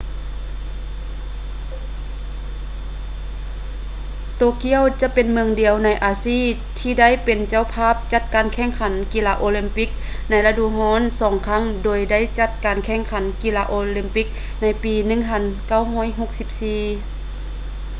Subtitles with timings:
[4.37, 6.39] ໂຕກຽວຈະເປັນເມືອງດຽວໃນອາຊີ
[6.79, 9.89] ທີ່ໄດ້ເປັນເຈົ້າພາບຈັດການແຂ່ງຂັນກິລາໂອລິມປິກ
[10.45, 14.27] ລະດູຮ້ອນສອງຄັ້ງໂດຍໄດ້ຈັດການແຂ່ງຂັນກິລາໂອລິມປິກ
[14.61, 14.93] ໃນປີ
[15.69, 17.09] 1964